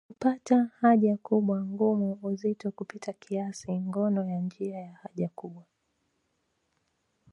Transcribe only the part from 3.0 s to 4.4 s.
kiasi ngono ya